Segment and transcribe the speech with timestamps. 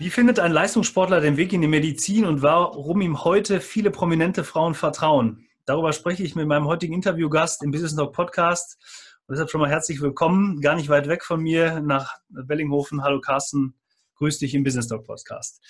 [0.00, 4.44] Wie findet ein Leistungssportler den Weg in die Medizin und warum ihm heute viele prominente
[4.44, 5.48] Frauen vertrauen?
[5.64, 8.78] Darüber spreche ich mit meinem heutigen Interviewgast im Business Talk Podcast.
[9.26, 13.02] Und deshalb schon mal herzlich willkommen, gar nicht weit weg von mir nach Wellinghofen.
[13.02, 13.74] Hallo Carsten,
[14.18, 15.60] grüß dich im Business Talk Podcast.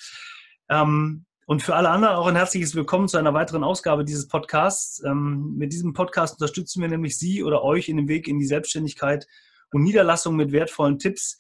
[0.69, 5.03] Ähm, und für alle anderen auch ein herzliches Willkommen zu einer weiteren Ausgabe dieses Podcasts.
[5.05, 8.45] Ähm, mit diesem Podcast unterstützen wir nämlich Sie oder euch in dem Weg in die
[8.47, 9.27] Selbstständigkeit
[9.73, 11.39] und Niederlassung mit wertvollen Tipps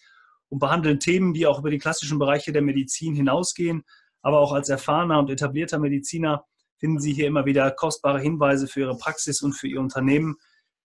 [0.48, 3.84] und behandeln Themen, die auch über die klassischen Bereiche der Medizin hinausgehen.
[4.22, 6.44] Aber auch als erfahrener und etablierter Mediziner
[6.78, 10.36] finden Sie hier immer wieder kostbare Hinweise für Ihre Praxis und für Ihr Unternehmen.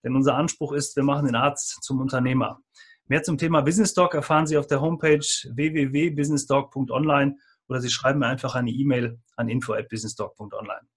[0.03, 2.59] Denn unser Anspruch ist, wir machen den Arzt zum Unternehmer.
[3.08, 8.27] Mehr zum Thema Business Doc erfahren Sie auf der Homepage www.businessdoc.online oder Sie schreiben mir
[8.27, 10.88] einfach eine E-Mail an info@businessdoc.online.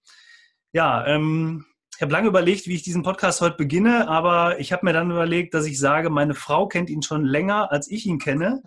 [0.73, 1.65] Ja, ähm,
[1.97, 5.09] ich habe lange überlegt, wie ich diesen Podcast heute beginne, aber ich habe mir dann
[5.09, 8.61] überlegt, dass ich sage, meine Frau kennt ihn schon länger, als ich ihn kenne.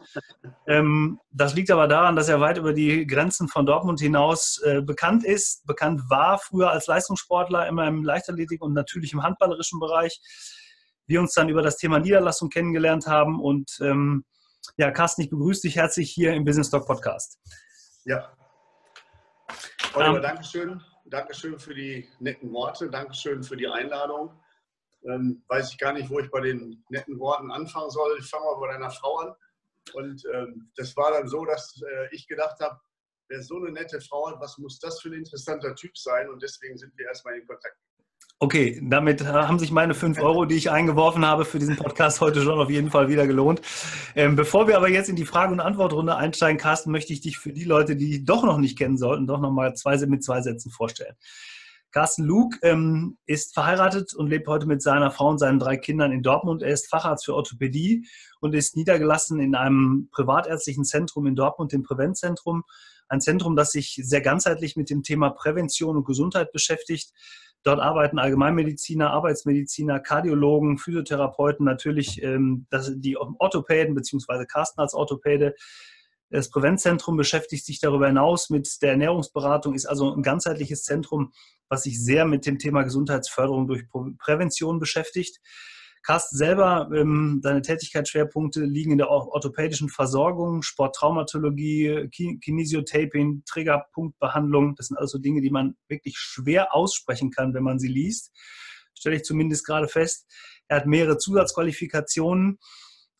[0.66, 4.82] Ähm, das liegt aber daran, dass er weit über die Grenzen von Dortmund hinaus äh,
[4.82, 10.20] bekannt ist, bekannt war früher als Leistungssportler immer im Leichtathletik und natürlich im handballerischen Bereich.
[11.06, 14.24] Wir uns dann über das Thema Niederlassung kennengelernt haben und ähm,
[14.76, 17.38] ja, Carsten, ich begrüße dich herzlich hier im Business Talk Podcast.
[18.04, 18.28] Ja.
[19.94, 20.82] Oliver, ähm, Dankeschön.
[21.10, 24.32] Dankeschön für die netten Worte, Dankeschön für die Einladung.
[25.04, 28.16] Ähm, weiß ich gar nicht, wo ich bei den netten Worten anfangen soll.
[28.18, 29.34] Ich fange mal bei deiner Frau an.
[29.94, 32.78] Und ähm, das war dann so, dass äh, ich gedacht habe,
[33.28, 36.28] wer so eine nette Frau hat, was muss das für ein interessanter Typ sein?
[36.28, 37.76] Und deswegen sind wir erstmal in Kontakt
[38.42, 42.40] Okay, damit haben sich meine fünf Euro, die ich eingeworfen habe für diesen Podcast heute
[42.40, 43.60] schon auf jeden Fall wieder gelohnt.
[44.16, 47.36] Ähm, bevor wir aber jetzt in die Frage- und Antwortrunde einsteigen, Carsten, möchte ich dich
[47.36, 50.40] für die Leute, die dich doch noch nicht kennen sollten, doch nochmal zwei, mit zwei
[50.40, 51.16] Sätzen vorstellen.
[51.90, 56.10] Carsten Luke ähm, ist verheiratet und lebt heute mit seiner Frau und seinen drei Kindern
[56.10, 56.62] in Dortmund.
[56.62, 58.06] Er ist Facharzt für Orthopädie
[58.40, 62.64] und ist niedergelassen in einem privatärztlichen Zentrum in Dortmund, dem Präventzentrum.
[63.08, 67.12] Ein Zentrum, das sich sehr ganzheitlich mit dem Thema Prävention und Gesundheit beschäftigt.
[67.62, 75.54] Dort arbeiten Allgemeinmediziner, Arbeitsmediziner, Kardiologen, Physiotherapeuten, natürlich ähm, das, die Orthopäden beziehungsweise Carsten als Orthopäde.
[76.30, 81.32] Das Präventzentrum beschäftigt sich darüber hinaus mit der Ernährungsberatung, ist also ein ganzheitliches Zentrum,
[81.68, 83.84] was sich sehr mit dem Thema Gesundheitsförderung durch
[84.18, 85.40] Prävention beschäftigt.
[86.02, 94.76] Carsten selber, ähm, seine Tätigkeitsschwerpunkte liegen in der orthopädischen Versorgung, Sporttraumatologie, Kinesiotaping, Triggerpunktbehandlung.
[94.76, 98.32] Das sind also Dinge, die man wirklich schwer aussprechen kann, wenn man sie liest.
[98.94, 100.26] Stelle ich zumindest gerade fest.
[100.68, 102.58] Er hat mehrere Zusatzqualifikationen.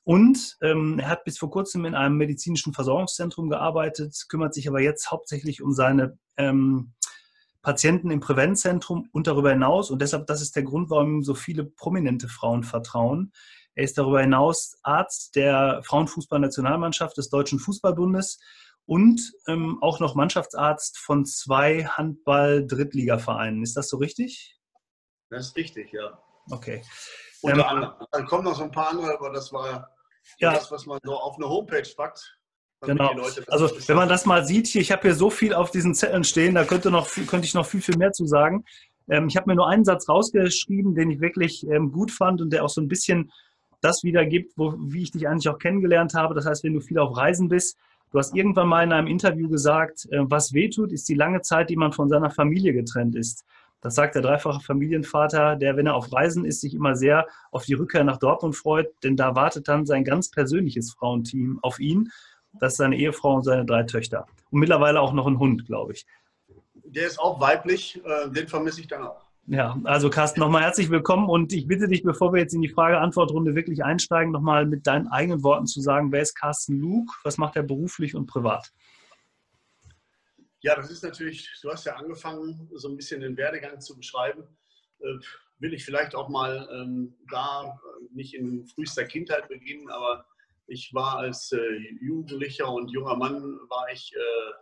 [0.02, 4.80] Und ähm, er hat bis vor kurzem in einem medizinischen Versorgungszentrum gearbeitet, kümmert sich aber
[4.80, 6.94] jetzt hauptsächlich um seine ähm,
[7.62, 9.91] Patienten im Prävenzzentrum und darüber hinaus.
[9.91, 13.32] Und deshalb, das ist der Grund, warum ihm so viele prominente Frauen vertrauen.
[13.75, 18.38] Er ist darüber hinaus Arzt der Frauenfußballnationalmannschaft des Deutschen Fußballbundes
[18.87, 23.62] und ähm, auch noch Mannschaftsarzt von zwei Handball-Drittligavereinen.
[23.62, 24.59] Ist das so richtig?
[25.28, 26.19] Das ist richtig, ja.
[26.50, 26.82] Okay.
[27.42, 28.06] Unter ähm, anderem.
[28.10, 29.94] Dann kommen noch so ein paar andere, aber das war
[30.38, 30.53] ja.
[30.53, 32.39] das, was man so auf eine Homepage packt.
[32.82, 33.12] Genau.
[33.48, 36.24] Also wenn man das mal sieht, hier, ich habe hier so viel auf diesen Zetteln
[36.24, 38.64] stehen, da könnte, noch, könnte ich noch viel, viel mehr zu sagen.
[39.08, 42.52] Ähm, ich habe mir nur einen Satz rausgeschrieben, den ich wirklich ähm, gut fand und
[42.52, 43.30] der auch so ein bisschen
[43.82, 46.34] das wiedergibt, wo, wie ich dich eigentlich auch kennengelernt habe.
[46.34, 47.76] Das heißt, wenn du viel auf Reisen bist,
[48.12, 51.68] du hast irgendwann mal in einem Interview gesagt, äh, was wehtut, ist die lange Zeit,
[51.68, 53.44] die man von seiner Familie getrennt ist.
[53.82, 57.64] Das sagt der dreifache Familienvater, der, wenn er auf Reisen ist, sich immer sehr auf
[57.64, 62.10] die Rückkehr nach Dortmund freut, denn da wartet dann sein ganz persönliches Frauenteam auf ihn.
[62.52, 64.26] Das ist seine Ehefrau und seine drei Töchter.
[64.50, 66.06] Und mittlerweile auch noch ein Hund, glaube ich.
[66.74, 69.30] Der ist auch weiblich, äh, den vermisse ich dann auch.
[69.46, 72.68] Ja, also Carsten, nochmal herzlich willkommen und ich bitte dich, bevor wir jetzt in die
[72.68, 77.38] Frage-Antwort-Runde wirklich einsteigen, nochmal mit deinen eigenen Worten zu sagen, wer ist Carsten Luke, was
[77.38, 78.70] macht er beruflich und privat?
[80.60, 84.44] Ja, das ist natürlich, du hast ja angefangen, so ein bisschen den Werdegang zu beschreiben.
[85.00, 85.18] Äh,
[85.58, 90.26] will ich vielleicht auch mal ähm, da äh, nicht in frühester Kindheit beginnen, aber
[90.70, 91.58] ich war als äh,
[92.00, 94.52] Jugendlicher und junger Mann, war ich äh,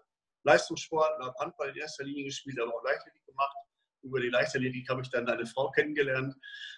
[0.45, 3.57] Leistungssportler, habe Handball in erster Linie gespielt, aber auch Leichtathletik gemacht.
[4.03, 6.35] Über die Leichtathletik habe ich dann deine Frau kennengelernt.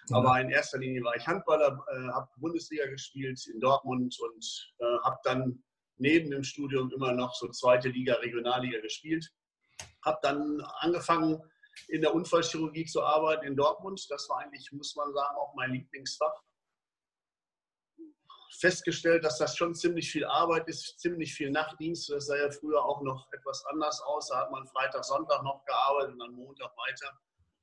[0.09, 0.15] Mhm.
[0.15, 4.73] Aber in erster Linie war ich Handballer, äh, habe Bundesliga gespielt in Dortmund und
[5.03, 5.63] habe dann
[5.97, 9.31] neben dem Studium immer noch so zweite Liga, Regionalliga gespielt.
[10.03, 11.39] Habe dann angefangen,
[11.87, 14.05] in der Unfallchirurgie zu arbeiten in Dortmund.
[14.09, 16.33] Das war eigentlich, muss man sagen, auch mein Lieblingsfach
[18.59, 22.09] festgestellt, dass das schon ziemlich viel Arbeit ist, ziemlich viel Nachtdienst.
[22.09, 24.27] Das sah ja früher auch noch etwas anders aus.
[24.27, 27.11] Da hat man Freitag, Sonntag noch gearbeitet und dann Montag weiter.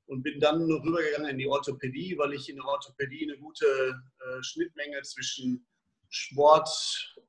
[0.07, 4.41] Und bin dann rübergegangen in die Orthopädie, weil ich in der Orthopädie eine gute äh,
[4.41, 5.65] Schnittmenge zwischen
[6.09, 6.67] Sport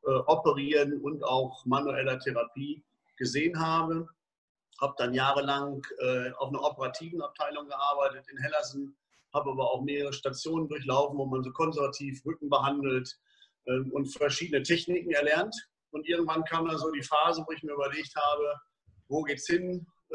[0.07, 2.83] äh, Operieren und auch manueller Therapie
[3.19, 4.09] gesehen habe.
[4.81, 8.97] Habe dann jahrelang äh, auf einer operativen Abteilung gearbeitet in Hellersen,
[9.35, 13.19] habe aber auch mehrere Stationen durchlaufen, wo man so konservativ Rücken behandelt
[13.67, 15.55] und verschiedene Techniken erlernt.
[15.91, 18.55] Und irgendwann kam dann so die Phase, wo ich mir überlegt habe,
[19.09, 19.87] wo geht's hin?
[20.11, 20.15] Äh,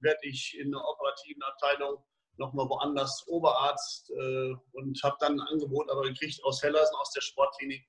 [0.00, 2.04] Werde ich in einer operativen Abteilung
[2.38, 7.22] nochmal woanders Oberarzt äh, und habe dann ein Angebot aber gekriegt aus Hellersen, aus der
[7.22, 7.84] Sportklinik,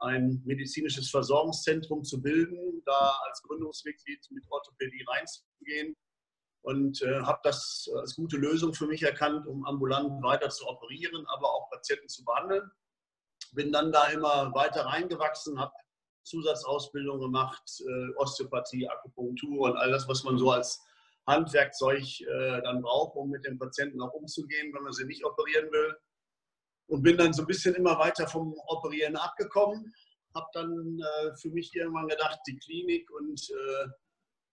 [0.00, 5.96] ein medizinisches Versorgungszentrum zu bilden, da als Gründungsmitglied mit Orthopädie reinzugehen
[6.62, 11.24] und äh, habe das als gute Lösung für mich erkannt, um ambulant weiter zu operieren,
[11.26, 12.68] aber auch Patienten zu behandeln.
[13.52, 15.72] Bin dann da immer weiter reingewachsen, habe
[16.24, 20.80] Zusatzausbildung gemacht, äh, Osteopathie, Akupunktur und all das, was man so als
[21.26, 25.70] Handwerkzeug äh, dann braucht, um mit den Patienten auch umzugehen, wenn man sie nicht operieren
[25.70, 25.96] will.
[26.88, 29.94] Und bin dann so ein bisschen immer weiter vom Operieren abgekommen.
[30.34, 33.88] Habe dann äh, für mich irgendwann gedacht, die Klinik und äh,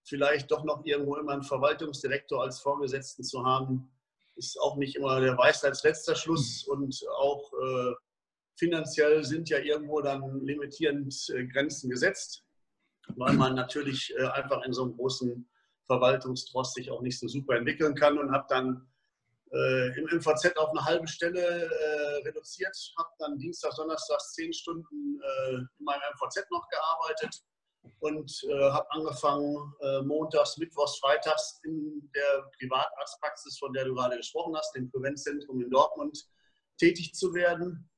[0.03, 3.91] vielleicht doch noch irgendwo immer einen Verwaltungsdirektor als Vorgesetzten zu haben,
[4.35, 6.63] ist auch nicht immer der Weisheit letzter Schluss.
[6.63, 7.93] Und auch äh,
[8.59, 12.43] finanziell sind ja irgendwo dann limitierend äh, Grenzen gesetzt,
[13.15, 15.49] weil man natürlich äh, einfach in so einem großen
[15.87, 18.87] Verwaltungstrost sich auch nicht so super entwickeln kann und habe dann
[19.51, 25.19] äh, im MVZ auf eine halbe Stelle äh, reduziert, habe dann Dienstag, Donnerstag zehn Stunden
[25.19, 27.41] äh, in meinem MVZ noch gearbeitet
[28.01, 29.73] und äh, habe angefangen,
[30.03, 35.69] montags, mittwochs, freitags in der Privatarztpraxis, von der du gerade gesprochen hast, dem Prävenzzentrum in
[35.69, 36.27] Dortmund,
[36.77, 37.88] tätig zu werden.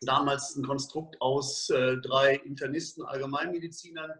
[0.00, 4.12] Damals ein Konstrukt aus äh, drei Internisten, Allgemeinmedizinern,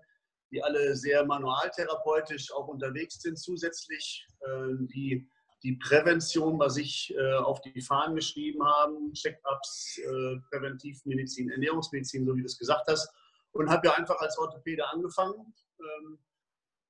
[0.51, 5.29] die alle sehr manualtherapeutisch auch unterwegs sind zusätzlich, äh, die
[5.63, 12.37] die Prävention bei sich äh, auf die Fahnen geschrieben haben, Check-ups, äh, Präventivmedizin, Ernährungsmedizin, so
[12.37, 13.13] wie du es gesagt hast.
[13.53, 16.19] Und habe ja einfach als Orthopäde angefangen, ähm,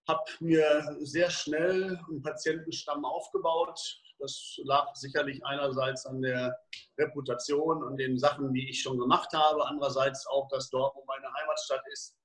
[0.08, 3.80] habe mir sehr schnell einen Patientenstamm aufgebaut.
[4.18, 6.58] Das lag sicherlich einerseits an der
[6.98, 11.32] Reputation und den Sachen, die ich schon gemacht habe, andererseits auch, dass dort, wo meine
[11.34, 12.16] Heimatstadt ist,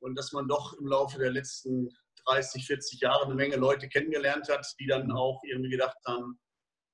[0.00, 1.88] und dass man doch im Laufe der letzten
[2.26, 6.38] 30, 40 Jahre eine Menge Leute kennengelernt hat, die dann auch irgendwie gedacht haben,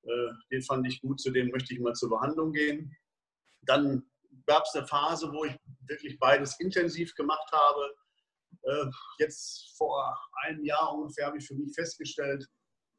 [0.03, 2.95] äh, den fand ich gut, zu dem möchte ich mal zur Behandlung gehen.
[3.61, 4.03] Dann
[4.45, 5.55] gab es eine Phase, wo ich
[5.87, 7.95] wirklich beides intensiv gemacht habe.
[8.63, 8.85] Äh,
[9.19, 12.47] jetzt vor einem Jahr ungefähr habe ich für mich festgestellt,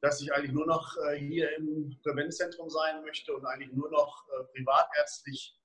[0.00, 4.26] dass ich eigentlich nur noch äh, hier im Prävenzzentrum sein möchte und eigentlich nur noch
[4.28, 5.58] äh, privatärztlich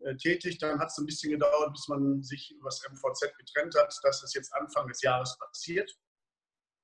[0.00, 0.58] äh, tätig.
[0.58, 3.94] Dann hat es ein bisschen gedauert, bis man sich über das MVZ getrennt hat.
[4.02, 5.90] Das ist jetzt Anfang des Jahres passiert.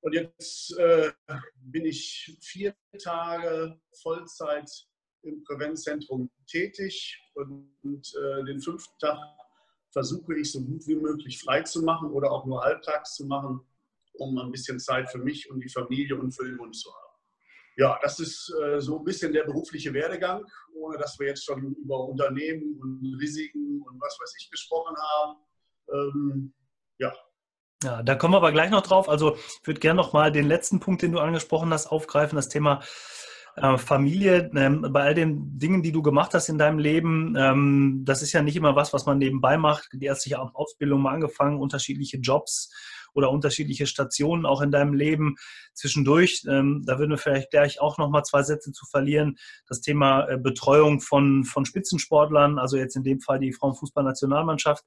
[0.01, 0.75] Und jetzt
[1.55, 4.69] bin ich vier Tage Vollzeit
[5.23, 9.17] im Prävenzzentrum tätig und äh, den fünften Tag
[9.91, 13.61] versuche ich so gut wie möglich frei zu machen oder auch nur halbtags zu machen,
[14.17, 17.05] um ein bisschen Zeit für mich und die Familie und für den Hund zu haben
[17.77, 20.45] ja, das ist äh, so ein bisschen der berufliche Werdegang,
[20.75, 25.35] ohne dass wir jetzt schon über Unternehmen und Risiken und was weiß ich gesprochen haben.
[25.91, 26.53] Ähm,
[26.97, 27.13] ja.
[27.83, 29.09] Ja, da kommen wir aber gleich noch drauf.
[29.09, 32.47] Also ich würde gerne noch mal den letzten Punkt, den du angesprochen hast, aufgreifen, das
[32.47, 32.81] Thema
[33.57, 34.49] äh, Familie.
[34.55, 38.31] Ähm, bei all den Dingen, die du gemacht hast in deinem Leben, ähm, das ist
[38.31, 39.89] ja nicht immer was, was man nebenbei macht.
[39.93, 42.71] Die ärztliche Ausbildung mal angefangen, unterschiedliche Jobs
[43.15, 45.35] oder unterschiedliche Stationen auch in deinem Leben
[45.73, 46.43] zwischendurch.
[46.47, 49.37] Ähm, da würden wir vielleicht gleich auch noch mal zwei Sätze zu verlieren.
[49.67, 54.83] Das Thema äh, Betreuung von, von Spitzensportlern, also jetzt in dem Fall die Frauenfußballnationalmannschaft.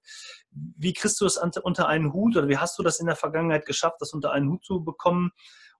[0.52, 3.66] Wie kriegst du das unter einen Hut oder wie hast du das in der Vergangenheit
[3.66, 5.32] geschafft, das unter einen Hut zu bekommen?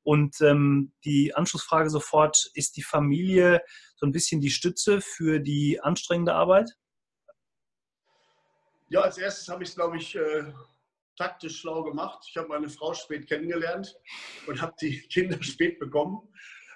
[0.02, 3.60] Und ähm, die Anschlussfrage sofort, ist die Familie
[3.96, 6.70] so ein bisschen die Stütze für die anstrengende Arbeit?
[8.88, 10.44] Ja, als erstes habe ich es, glaube ich, äh,
[11.18, 12.24] taktisch schlau gemacht.
[12.28, 13.94] Ich habe meine Frau spät kennengelernt
[14.46, 16.20] und habe die Kinder spät bekommen,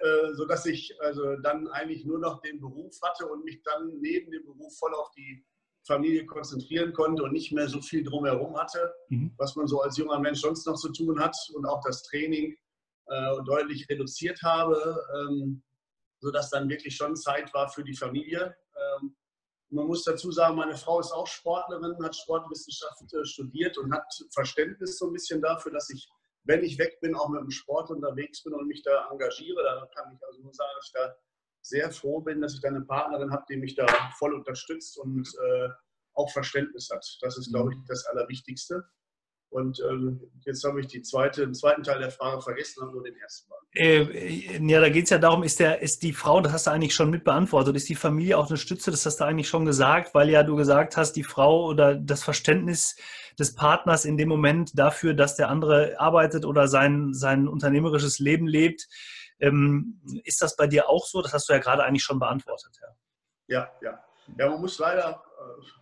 [0.00, 4.30] äh, sodass ich also dann eigentlich nur noch den Beruf hatte und mich dann neben
[4.30, 5.44] dem Beruf voll auf die
[5.86, 9.32] Familie konzentrieren konnte und nicht mehr so viel drumherum hatte, mhm.
[9.36, 12.56] was man so als junger Mensch sonst noch zu tun hat und auch das Training
[13.06, 15.62] äh, deutlich reduziert habe, ähm,
[16.20, 18.54] sodass dann wirklich schon Zeit war für die Familie.
[19.72, 24.06] Man muss dazu sagen, meine Frau ist auch Sportlerin, hat Sportwissenschaft äh, studiert und hat
[24.30, 26.06] Verständnis so ein bisschen dafür, dass ich,
[26.44, 29.62] wenn ich weg bin, auch mit dem Sport unterwegs bin und mich da engagiere.
[29.62, 31.14] Da kann ich also nur sagen, dass ich da
[31.62, 33.86] sehr froh bin, dass ich da eine Partnerin habe, die mich da
[34.18, 35.68] voll unterstützt und äh,
[36.14, 37.06] auch Verständnis hat.
[37.22, 38.84] Das ist, glaube ich, das Allerwichtigste.
[39.52, 43.04] Und ähm, jetzt habe ich die zweite, den zweiten Teil der Frage vergessen und nur
[43.04, 43.52] den ersten.
[43.74, 46.70] Äh, ja, da geht es ja darum, ist, der, ist die Frau, das hast du
[46.70, 49.66] eigentlich schon mit beantwortet, ist die Familie auch eine Stütze, das hast du eigentlich schon
[49.66, 52.96] gesagt, weil ja du gesagt hast, die Frau oder das Verständnis
[53.38, 58.46] des Partners in dem Moment dafür, dass der andere arbeitet oder sein, sein unternehmerisches Leben
[58.46, 58.88] lebt.
[59.38, 61.20] Ähm, ist das bei dir auch so?
[61.20, 62.78] Das hast du ja gerade eigentlich schon beantwortet.
[63.48, 63.70] Ja, ja.
[63.82, 64.04] Ja,
[64.38, 65.81] ja man muss leider äh,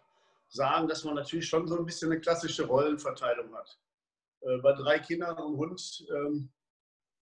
[0.50, 3.78] sagen, dass man natürlich schon so ein bisschen eine klassische Rollenverteilung hat.
[4.42, 6.52] Äh, bei drei Kindern und Hund, ähm,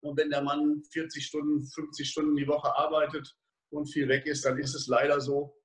[0.02, 3.34] und wenn der Mann 40 Stunden, 50 Stunden die Woche arbeitet
[3.70, 5.58] und viel weg ist, dann ist es leider so,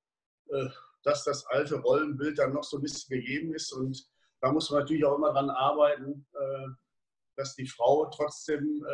[0.51, 0.69] äh,
[1.03, 3.73] dass das alte Rollenbild dann noch so ein bisschen gegeben ist.
[3.73, 4.01] Und
[4.41, 6.69] da muss man natürlich auch immer dran arbeiten, äh,
[7.37, 8.85] dass die Frau trotzdem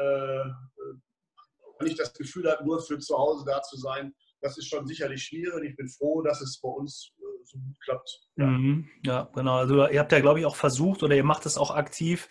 [1.81, 4.15] nicht das Gefühl hat, nur für zu Hause da zu sein.
[4.43, 5.71] Das ist schon sicherlich schwierig.
[5.71, 7.15] Ich bin froh, dass es bei uns
[7.55, 8.21] so gut klappt.
[8.37, 8.47] Ja.
[8.47, 9.57] Mhm, ja, genau.
[9.57, 12.29] Also ihr habt ja, glaube ich, auch versucht oder ihr macht es auch aktiv,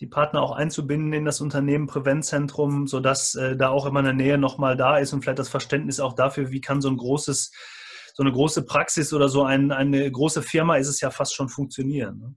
[0.00, 4.38] die Partner auch einzubinden in das Unternehmen Präventzentrum, sodass äh, da auch immer eine Nähe
[4.38, 7.52] nochmal da ist und vielleicht das Verständnis auch dafür, wie kann so ein großes,
[8.14, 11.48] so eine große Praxis oder so ein, eine große Firma ist es ja fast schon
[11.48, 12.18] funktionieren.
[12.18, 12.34] Ne?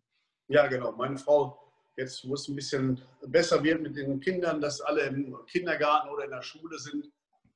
[0.48, 0.92] Ja, genau.
[0.92, 1.60] Meine Frau
[1.98, 6.26] jetzt, wo es ein bisschen besser wird mit den Kindern, dass alle im Kindergarten oder
[6.26, 7.10] in der Schule sind,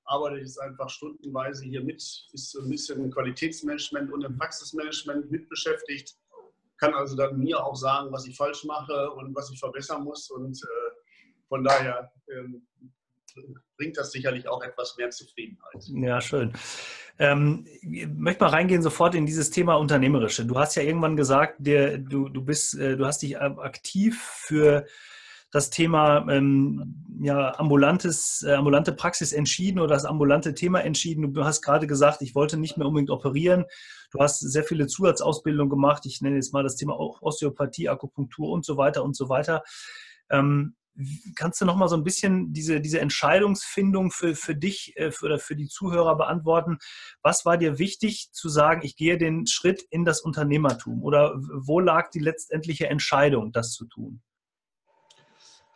[0.10, 5.48] arbeite ich einfach stundenweise hier mit, ist so ein bisschen Qualitätsmanagement und im Praxismanagement mit
[5.50, 6.16] beschäftigt.
[6.78, 10.30] Kann also dann mir auch sagen, was ich falsch mache und was ich verbessern muss.
[10.32, 12.66] Und äh, von daher ähm,
[13.78, 15.84] bringt das sicherlich auch etwas mehr Zufriedenheit.
[15.88, 16.54] Ja, schön.
[17.20, 20.46] Ähm, ich möchte mal reingehen sofort in dieses Thema Unternehmerische.
[20.46, 24.86] Du hast ja irgendwann gesagt, der, du, du, bist, äh, du hast dich aktiv für
[25.51, 31.33] das Thema ähm, ja, ambulantes, äh, ambulante Praxis entschieden oder das ambulante Thema entschieden.
[31.33, 33.65] Du hast gerade gesagt, ich wollte nicht mehr unbedingt operieren.
[34.11, 36.05] Du hast sehr viele Zusatzausbildungen gemacht.
[36.05, 39.63] Ich nenne jetzt mal das Thema Osteopathie, Akupunktur und so weiter und so weiter.
[40.29, 40.75] Ähm,
[41.35, 45.25] kannst du noch mal so ein bisschen diese, diese Entscheidungsfindung für, für dich äh, für,
[45.25, 46.77] oder für die Zuhörer beantworten?
[47.21, 51.03] Was war dir wichtig zu sagen, ich gehe den Schritt in das Unternehmertum?
[51.03, 54.21] Oder wo lag die letztendliche Entscheidung, das zu tun?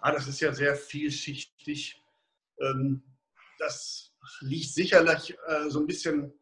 [0.06, 2.04] Ah, das ist ja sehr vielschichtig.
[2.60, 3.04] Ähm,
[3.58, 6.34] das liegt sicherlich äh, so ein bisschen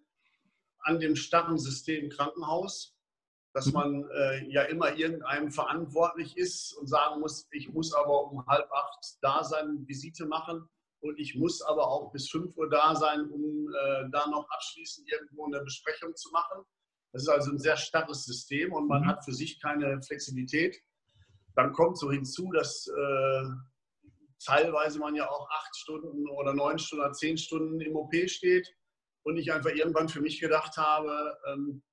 [0.79, 2.97] an dem starren System Krankenhaus,
[3.53, 3.73] dass mhm.
[3.73, 8.67] man äh, ja immer irgendeinem verantwortlich ist und sagen muss, ich muss aber um halb
[8.71, 10.67] acht da sein, Visite machen
[11.01, 15.07] und ich muss aber auch bis fünf Uhr da sein, um äh, da noch abschließend
[15.07, 16.63] irgendwo eine Besprechung zu machen.
[17.13, 19.07] Das ist also ein sehr starres System und man mhm.
[19.07, 20.81] hat für sich keine Flexibilität.
[21.55, 23.43] Dann kommt so hinzu, dass äh,
[24.43, 28.67] teilweise man ja auch acht Stunden oder neun Stunden oder zehn Stunden im OP steht
[29.23, 31.83] und ich einfach irgendwann für mich gedacht habe, ähm,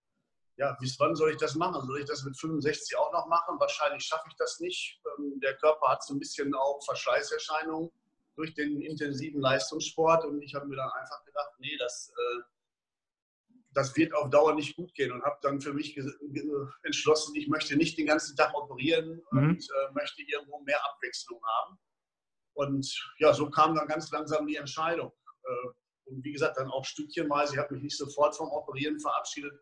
[0.57, 1.87] ja, bis wann soll ich das machen?
[1.87, 3.61] Soll ich das mit 65 auch noch machen?
[3.61, 5.01] Wahrscheinlich schaffe ich das nicht.
[5.19, 7.91] Ähm, der Körper hat so ein bisschen auch Verschleißerscheinungen
[8.35, 12.43] durch den intensiven Leistungssport und ich habe mir dann einfach gedacht, nee, das äh,
[13.71, 15.99] das wird auf Dauer nicht gut gehen und habe dann für mich
[16.83, 19.39] entschlossen, ich möchte nicht den ganzen Tag operieren mhm.
[19.39, 21.79] und äh, möchte irgendwo mehr Abwechslung haben.
[22.55, 25.13] Und ja, so kam dann ganz langsam die Entscheidung.
[25.45, 25.69] Äh,
[26.07, 27.55] und wie gesagt, dann auch stückchenweise.
[27.55, 29.53] Ich habe mich nicht sofort vom Operieren verabschiedet,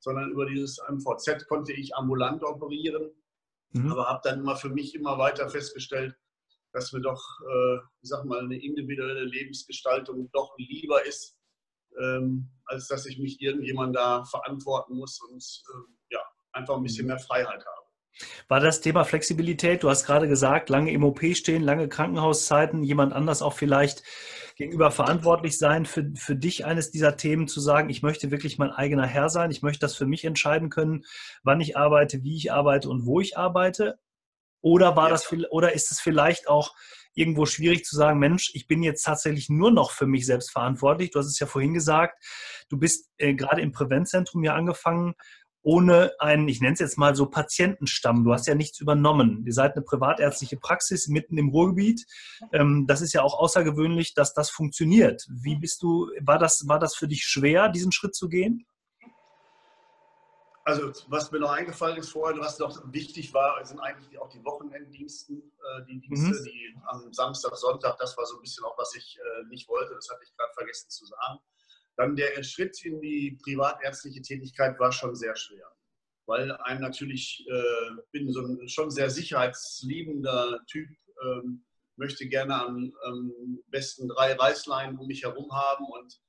[0.00, 3.10] sondern über dieses MVZ konnte ich ambulant operieren.
[3.70, 3.92] Mhm.
[3.92, 6.14] Aber habe dann immer für mich immer weiter festgestellt,
[6.72, 11.38] dass mir doch, äh, ich sag mal, eine individuelle Lebensgestaltung doch lieber ist,
[12.00, 16.20] ähm, als dass ich mich irgendjemand da verantworten muss und äh, ja,
[16.52, 17.08] einfach ein bisschen mhm.
[17.08, 17.82] mehr Freiheit habe.
[18.48, 23.12] War das Thema Flexibilität, du hast gerade gesagt, lange im OP stehen, lange Krankenhauszeiten, jemand
[23.14, 24.02] anders auch vielleicht
[24.56, 28.70] gegenüber verantwortlich sein, für, für dich eines dieser Themen zu sagen, ich möchte wirklich mein
[28.70, 31.04] eigener Herr sein, ich möchte das für mich entscheiden können,
[31.42, 33.98] wann ich arbeite, wie ich arbeite und wo ich arbeite?
[34.60, 35.10] Oder war ja.
[35.10, 36.74] das oder ist es vielleicht auch
[37.14, 41.10] irgendwo schwierig zu sagen, Mensch, ich bin jetzt tatsächlich nur noch für mich selbst verantwortlich.
[41.10, 42.22] Du hast es ja vorhin gesagt,
[42.68, 45.14] du bist äh, gerade im Präventzentrum ja angefangen
[45.62, 48.24] ohne einen, ich nenne es jetzt mal so Patientenstamm.
[48.24, 49.44] Du hast ja nichts übernommen.
[49.46, 52.04] Ihr seid eine privatärztliche Praxis mitten im Ruhrgebiet.
[52.52, 55.24] Ähm, das ist ja auch außergewöhnlich, dass das funktioniert.
[55.30, 58.66] Wie bist du, war das, war das für dich schwer, diesen Schritt zu gehen?
[60.64, 64.44] Also was mir noch eingefallen ist vorher, was noch wichtig war, sind eigentlich auch die
[64.44, 66.44] Wochenenddiensten, äh, die Dienste, mhm.
[66.44, 69.94] die am Samstag, Sonntag, das war so ein bisschen auch, was ich äh, nicht wollte,
[69.94, 71.40] das hatte ich gerade vergessen zu sagen.
[71.96, 75.66] Dann der Schritt in die privatärztliche Tätigkeit war schon sehr schwer,
[76.26, 80.88] weil einem natürlich, äh, bin so ein schon sehr sicherheitsliebender Typ,
[81.24, 81.64] ähm,
[81.96, 83.32] möchte gerne am, am
[83.66, 86.20] besten drei Reißleinen um mich herum haben und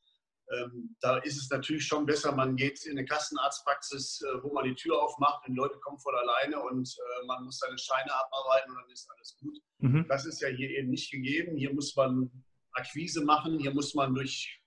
[0.51, 4.65] Ähm, da ist es natürlich schon besser, man geht in eine Kassenarztpraxis, äh, wo man
[4.65, 8.13] die Tür aufmacht und die Leute kommen von alleine und äh, man muss seine Scheine
[8.13, 9.57] abarbeiten und dann ist alles gut.
[9.79, 10.05] Mhm.
[10.09, 11.55] Das ist ja hier eben nicht gegeben.
[11.55, 12.29] Hier muss man
[12.73, 14.61] Akquise machen, hier muss man durch,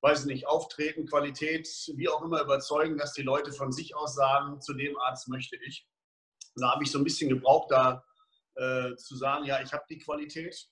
[0.00, 4.14] weiß ich nicht, Auftreten, Qualität, wie auch immer überzeugen, dass die Leute von sich aus
[4.14, 5.86] sagen, zu dem Arzt möchte ich.
[6.56, 8.02] Da habe ich so ein bisschen gebraucht, da
[8.54, 10.68] äh, zu sagen, ja, ich habe die Qualität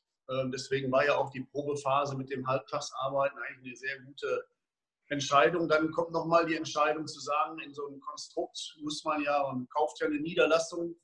[0.53, 4.45] deswegen war ja auch die Probephase mit dem Halbtagsarbeiten eigentlich eine sehr gute
[5.09, 5.69] Entscheidung.
[5.69, 9.69] Dann kommt nochmal die Entscheidung zu sagen, in so einem Konstrukt muss man ja und
[9.71, 10.95] kauft ja eine Niederlassung.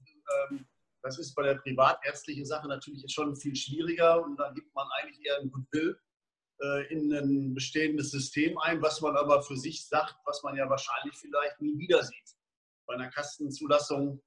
[0.51, 0.67] Ähm,
[1.03, 5.25] das ist bei der privatärztlichen Sache natürlich schon viel schwieriger und da gibt man eigentlich
[5.25, 5.99] eher ein Goodwill
[6.61, 10.69] äh, in ein bestehendes System ein, was man aber für sich sagt, was man ja
[10.69, 12.37] wahrscheinlich vielleicht nie wieder sieht.
[12.87, 14.23] Bei einer Kastenzulassung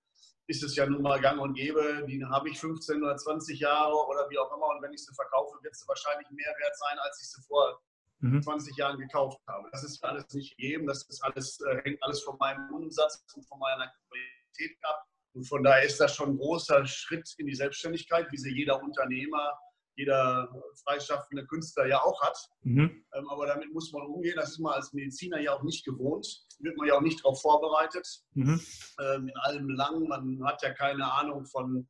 [0.49, 2.03] ist es ja nun mal gang und gäbe.
[2.07, 4.67] Die habe ich 15 oder 20 Jahre oder wie auch immer.
[4.67, 7.79] Und wenn ich sie verkaufe, wird sie wahrscheinlich mehr wert sein, als ich sie vor
[8.19, 8.41] mhm.
[8.41, 9.69] 20 Jahren gekauft habe.
[9.71, 10.87] Das ist alles nicht gegeben.
[10.87, 15.05] Das ist alles, äh, hängt alles von meinem Umsatz und von meiner Qualität ab.
[15.35, 18.81] Und von daher ist das schon ein großer Schritt in die Selbstständigkeit, wie sie jeder
[18.81, 19.55] Unternehmer
[19.99, 20.49] jeder
[20.83, 22.37] freischaffende Künstler ja auch hat.
[22.63, 23.03] Mhm.
[23.13, 24.35] Ähm, aber damit muss man umgehen.
[24.37, 26.25] Das ist man als Mediziner ja auch nicht gewohnt.
[26.59, 28.07] Wird man ja auch nicht darauf vorbereitet.
[28.33, 28.61] Mhm.
[29.01, 30.07] Ähm, in allem Belangen.
[30.07, 31.87] Man hat ja keine Ahnung von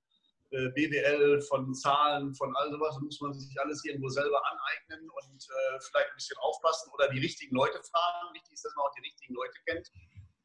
[0.50, 2.96] äh, BWL, von Zahlen, von all sowas.
[2.96, 7.10] Da muss man sich alles irgendwo selber aneignen und äh, vielleicht ein bisschen aufpassen oder
[7.10, 8.34] die richtigen Leute fragen.
[8.34, 9.92] Wichtig ist, dass man auch die richtigen Leute kennt,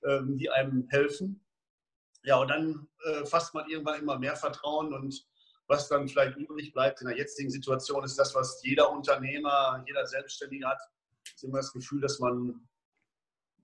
[0.04, 1.40] ähm, die einem helfen.
[2.24, 5.26] Ja, und dann äh, fasst man irgendwann immer mehr Vertrauen und
[5.66, 10.06] was dann vielleicht übrig bleibt in der jetzigen Situation, ist das, was jeder Unternehmer, jeder
[10.06, 10.78] Selbstständige hat.
[11.24, 12.68] Es ist immer das Gefühl, dass man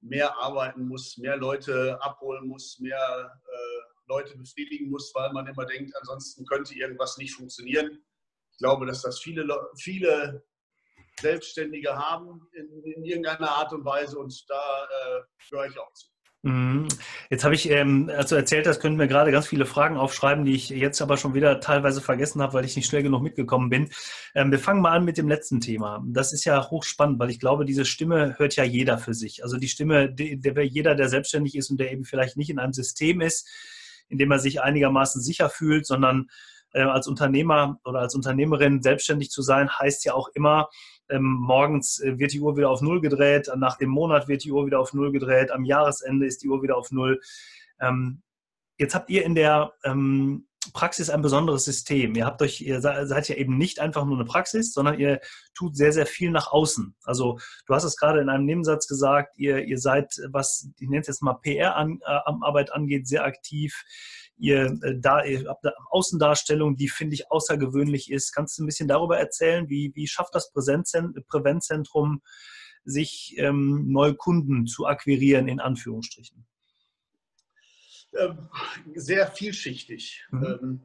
[0.00, 5.66] mehr arbeiten muss, mehr Leute abholen muss, mehr äh, Leute befriedigen muss, weil man immer
[5.66, 8.02] denkt, ansonsten könnte irgendwas nicht funktionieren.
[8.52, 10.42] Ich glaube, dass das viele, viele
[11.21, 16.10] Selbstständige haben in, in irgendeiner Art und Weise und da äh, gehöre ich auch zu.
[16.42, 16.88] Mhm.
[17.28, 20.47] Jetzt habe ich, ähm, als du erzählt hast, könnten wir gerade ganz viele Fragen aufschreiben,
[20.47, 23.68] die ich jetzt aber schon wieder teilweise vergessen habe, weil ich nicht schnell genug mitgekommen
[23.68, 23.90] bin.
[24.35, 26.02] Ähm, wir fangen mal an mit dem letzten Thema.
[26.06, 29.42] Das ist ja hochspannend, weil ich glaube, diese Stimme hört ja jeder für sich.
[29.44, 32.73] Also die Stimme, der, jeder, der selbstständig ist und der eben vielleicht nicht in einem
[32.73, 33.47] System ist,
[34.09, 36.30] in dem er sich einigermaßen sicher fühlt, sondern
[36.72, 40.68] äh, als Unternehmer oder als Unternehmerin selbstständig zu sein, heißt ja auch immer,
[41.11, 44.53] ähm, morgens äh, wird die Uhr wieder auf Null gedreht, nach dem Monat wird die
[44.53, 47.20] Uhr wieder auf Null gedreht, am Jahresende ist die Uhr wieder auf Null.
[47.81, 48.23] Ähm,
[48.79, 52.14] jetzt habt ihr in der ähm, Praxis ein besonderes System.
[52.14, 55.20] Ihr habt euch, ihr seid ja eben nicht einfach nur eine Praxis, sondern ihr
[55.55, 56.94] tut sehr, sehr viel nach außen.
[57.05, 61.01] Also du hast es gerade in einem Nebensatz gesagt, ihr, ihr seid, was ich nenne
[61.01, 63.85] es jetzt mal PR-Arbeit äh, angeht, sehr aktiv
[64.40, 68.33] ihr, äh, da, ihr habt eine Außendarstellung, die finde ich außergewöhnlich ist.
[68.33, 72.23] Kannst du ein bisschen darüber erzählen, wie, wie schafft das Prävenzzentrum,
[72.85, 76.46] sich ähm, neue Kunden zu akquirieren, in Anführungsstrichen?
[78.14, 78.49] Ähm,
[78.94, 80.27] sehr vielschichtig.
[80.31, 80.44] Mhm.
[80.44, 80.81] Ähm,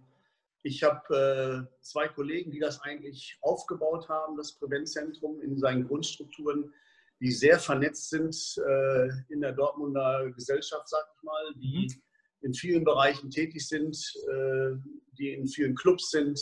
[0.64, 6.74] ich habe äh, zwei Kollegen, die das eigentlich aufgebaut haben, das Prävenzzentrum in seinen Grundstrukturen,
[7.20, 12.02] die sehr vernetzt sind äh, in der Dortmunder Gesellschaft, sag ich mal, die mhm
[12.46, 13.98] in vielen Bereichen tätig sind,
[14.30, 14.76] äh,
[15.18, 16.40] die in vielen Clubs sind,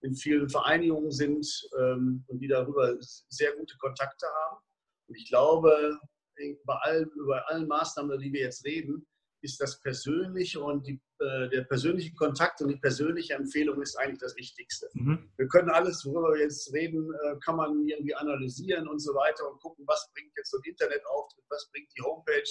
[0.00, 1.46] in vielen Vereinigungen sind
[1.78, 4.62] ähm, und die darüber sehr gute Kontakte haben.
[5.08, 5.98] Und ich glaube,
[6.64, 9.06] bei allen, über allen Maßnahmen, über die wir jetzt reden,
[9.42, 14.20] ist das Persönliche und die, äh, der persönliche Kontakt und die persönliche Empfehlung ist eigentlich
[14.20, 14.88] das Wichtigste.
[14.94, 15.32] Mhm.
[15.36, 19.50] Wir können alles, worüber wir jetzt reden, äh, kann man irgendwie analysieren und so weiter
[19.50, 22.50] und gucken, was bringt jetzt so ein Internetauftritt, was bringt die Homepage,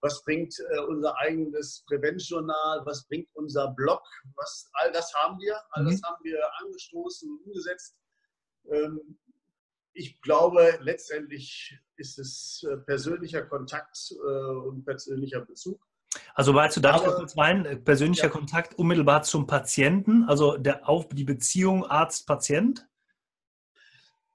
[0.00, 4.02] was bringt äh, unser eigenes Prävenzjournal, was bringt unser Blog,
[4.36, 6.04] was, all das haben wir, all das mhm.
[6.04, 7.96] haben wir angestoßen und umgesetzt.
[8.70, 9.18] Ähm,
[9.92, 15.84] ich glaube, letztendlich ist es äh, persönlicher Kontakt äh, und persönlicher Bezug.
[16.34, 18.30] Also weißt du, ich kurz rein, äh, persönlicher ja.
[18.30, 22.86] Kontakt unmittelbar zum Patienten, also der, auf die Beziehung Arzt-Patient?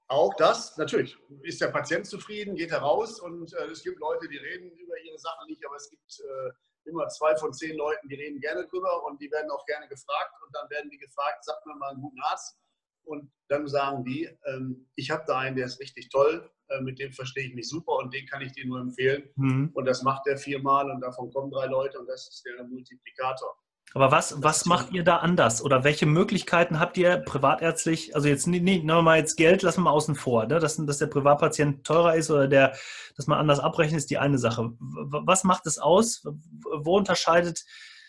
[0.08, 1.18] Auch das, natürlich.
[1.42, 4.94] Ist der Patient zufrieden, geht er raus und äh, es gibt Leute, die reden über
[5.04, 8.66] ihre Sachen nicht, aber es gibt äh, immer zwei von zehn Leuten, die reden gerne
[8.68, 11.90] drüber und die werden auch gerne gefragt und dann werden die gefragt, sagt mir mal
[11.90, 12.56] einen guten Arzt
[13.06, 16.98] und dann sagen die, ähm, ich habe da einen, der ist richtig toll, äh, mit
[16.98, 19.70] dem verstehe ich mich super und den kann ich dir nur empfehlen mhm.
[19.74, 23.56] und das macht der viermal und davon kommen drei Leute und das ist der Multiplikator.
[23.94, 25.62] Aber was, was macht ihr da anders?
[25.62, 28.14] Oder welche Möglichkeiten habt ihr privatärztlich?
[28.14, 30.58] Also jetzt nicht, wir mal jetzt Geld, lassen wir außen vor, ne?
[30.58, 32.76] dass, dass der Privatpatient teurer ist oder der,
[33.16, 34.72] dass man anders abrechnet, ist die eine Sache.
[34.78, 36.24] Was macht es aus?
[36.24, 37.64] Wo unterscheidet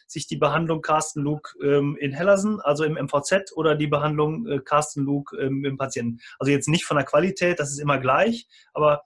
[0.08, 4.60] sich die Behandlung Carsten Luke ähm, in Hellersen, also im MVZ, oder die Behandlung äh,
[4.60, 6.20] Carsten Luke ähm, im Patienten?
[6.40, 9.04] Also jetzt nicht von der Qualität, das ist immer gleich, aber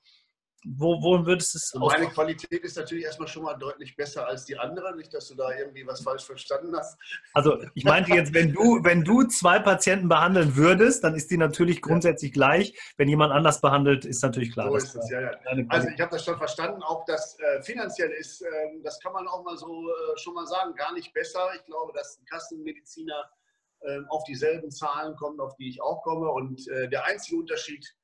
[0.63, 1.93] wo, wo würdest du es aus?
[1.93, 4.95] Meine Qualität ist natürlich erstmal schon mal deutlich besser als die andere.
[4.95, 6.97] Nicht, dass du da irgendwie was falsch verstanden hast.
[7.34, 11.38] Also ich meinte jetzt, wenn du, wenn du zwei Patienten behandeln würdest, dann ist die
[11.38, 12.36] natürlich grundsätzlich ja.
[12.36, 12.93] gleich.
[12.97, 14.69] Wenn jemand anders behandelt, ist natürlich klar.
[14.69, 15.32] So ist es, ja, ja.
[15.69, 16.84] Also ich habe das schon verstanden.
[16.84, 18.47] Auch das äh, finanziell ist, äh,
[18.84, 21.50] das kann man auch mal so äh, schon mal sagen, gar nicht besser.
[21.56, 23.30] Ich glaube, dass ein Kassenmediziner
[23.84, 26.30] ähm, auf dieselben Zahlen kommt, auf die ich auch komme.
[26.30, 27.95] Und äh, der einzige Unterschied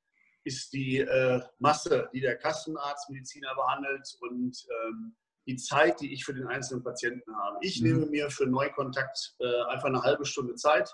[0.48, 6.34] ist die äh, Masse, die der Kassenarztmediziner behandelt und ähm, die Zeit, die ich für
[6.34, 7.58] den einzelnen Patienten habe.
[7.62, 7.88] Ich mhm.
[7.88, 10.90] nehme mir für Neukontakt äh, einfach eine halbe Stunde Zeit.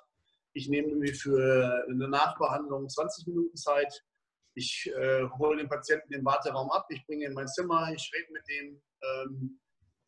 [0.53, 4.03] Ich nehme mir für eine Nachbehandlung 20 Minuten Zeit.
[4.55, 8.11] Ich äh, hole den Patienten den Warteraum ab, ich bringe ihn in mein Zimmer, ich
[8.13, 9.59] rede mit dem ähm,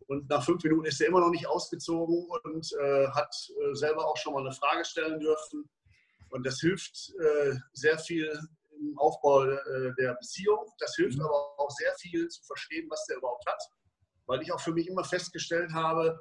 [0.07, 4.05] und nach fünf Minuten ist er immer noch nicht ausgezogen und äh, hat äh, selber
[4.05, 5.67] auch schon mal eine Frage stellen dürfen.
[6.29, 8.39] Und das hilft äh, sehr viel
[8.79, 10.65] im Aufbau äh, der Beziehung.
[10.79, 11.25] Das hilft mhm.
[11.25, 13.61] aber auch sehr viel zu verstehen, was der überhaupt hat.
[14.25, 16.19] Weil ich auch für mich immer festgestellt habe,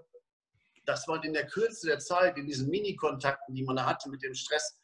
[0.85, 4.23] dass man in der Kürze der Zeit, in diesen Mini-Kontakten, die man da hatte mit
[4.23, 4.79] dem Stress,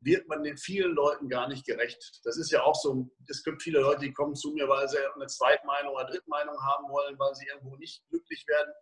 [0.00, 2.20] wird man den vielen Leuten gar nicht gerecht.
[2.24, 4.98] Das ist ja auch so, es gibt viele Leute, die kommen zu mir, weil sie
[5.14, 8.72] eine Zweitmeinung oder Drittmeinung haben wollen, weil sie irgendwo nicht glücklich werden.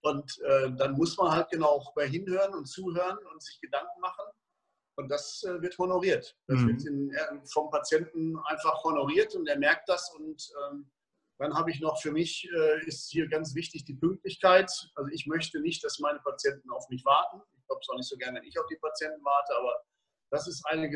[0.00, 4.00] Und äh, dann muss man halt genau auch bei hinhören und zuhören und sich Gedanken
[4.00, 4.24] machen.
[4.98, 6.36] Und das äh, wird honoriert.
[6.48, 6.68] Das mhm.
[6.68, 10.12] wird in, äh, vom Patienten einfach honoriert und er merkt das.
[10.12, 10.90] Und ähm,
[11.38, 14.68] dann habe ich noch für mich, äh, ist hier ganz wichtig die Pünktlichkeit.
[14.96, 17.40] Also ich möchte nicht, dass meine Patienten auf mich warten.
[17.56, 19.72] Ich glaube es auch nicht so gerne, wenn ich auf die Patienten warte, aber
[20.30, 20.90] das ist ein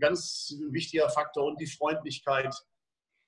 [0.00, 1.44] ganz wichtiger Faktor.
[1.44, 2.54] Und die Freundlichkeit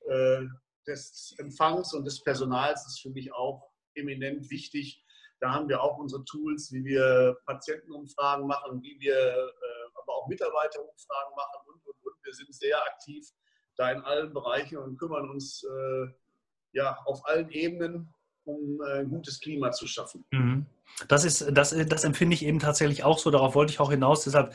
[0.08, 0.40] äh,
[0.86, 5.04] des Empfangs und des Personals ist für mich auch eminent wichtig.
[5.40, 9.73] Da haben wir auch unsere Tools, wie wir Patientenumfragen machen, wie wir äh,
[10.24, 12.14] auch Mitarbeiterumfragen machen und, und, und.
[12.24, 13.28] Wir sind sehr aktiv
[13.76, 16.06] da in allen Bereichen und kümmern uns äh,
[16.72, 18.12] ja, auf allen Ebenen
[18.44, 20.24] um äh, ein gutes Klima zu schaffen.
[20.30, 20.66] Mhm.
[21.08, 23.30] Das, ist, das, das empfinde ich eben tatsächlich auch so.
[23.30, 24.24] Darauf wollte ich auch hinaus.
[24.24, 24.54] Deshalb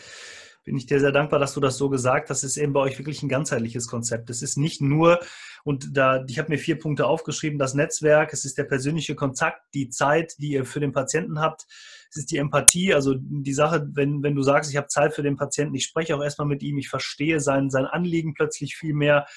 [0.64, 2.44] bin ich dir sehr dankbar, dass du das so gesagt hast.
[2.44, 4.30] Das ist eben bei euch wirklich ein ganzheitliches Konzept.
[4.30, 5.20] Es ist nicht nur,
[5.64, 9.64] und da, ich habe mir vier Punkte aufgeschrieben, das Netzwerk, es ist der persönliche Kontakt,
[9.74, 11.66] die Zeit, die ihr für den Patienten habt,
[12.10, 15.24] es ist die Empathie, also die Sache, wenn, wenn du sagst, ich habe Zeit für
[15.24, 18.93] den Patienten, ich spreche auch erstmal mit ihm, ich verstehe sein, sein Anliegen plötzlich viel
[18.93, 19.28] mehr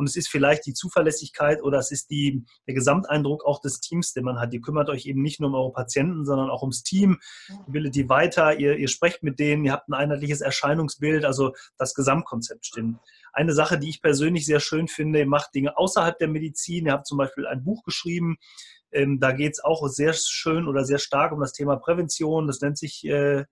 [0.00, 4.14] und es ist vielleicht die Zuverlässigkeit oder es ist die, der Gesamteindruck auch des Teams,
[4.14, 4.54] den man hat.
[4.54, 7.18] Ihr kümmert euch eben nicht nur um eure Patienten, sondern auch ums Team.
[7.50, 11.52] Ihr bildet die weiter, ihr, ihr sprecht mit denen, ihr habt ein einheitliches Erscheinungsbild, also
[11.76, 12.98] das Gesamtkonzept stimmt.
[13.32, 16.86] Eine Sache, die ich persönlich sehr schön finde, ihr macht Dinge außerhalb der Medizin.
[16.86, 18.38] Ihr habt zum Beispiel ein Buch geschrieben,
[18.92, 22.46] ähm, da geht es auch sehr schön oder sehr stark um das Thema Prävention.
[22.46, 23.44] Das nennt sich äh,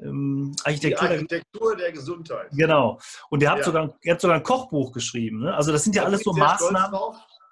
[0.00, 2.50] ähm, Architektur, Architektur, der, Gesundheit.
[2.52, 2.98] Genau.
[3.30, 3.64] Und ihr habt, ja.
[3.64, 5.40] sogar, ihr habt sogar ein Kochbuch geschrieben.
[5.40, 5.54] Ne?
[5.54, 7.00] Also das sind ja da alles so Maßnahmen.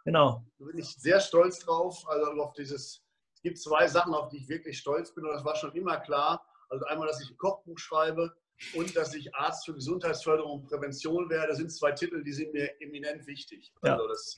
[0.05, 0.45] Genau.
[0.59, 2.05] Da bin ich sehr stolz drauf.
[2.09, 3.03] Also auf dieses,
[3.35, 5.99] es gibt zwei Sachen, auf die ich wirklich stolz bin und das war schon immer
[5.99, 6.45] klar.
[6.69, 8.35] Also einmal, dass ich ein Kochbuch schreibe
[8.75, 11.49] und dass ich Arzt für Gesundheitsförderung und Prävention werde.
[11.49, 13.73] Das sind zwei Titel, die sind mir eminent wichtig.
[13.83, 13.95] Ja.
[13.95, 14.37] Also das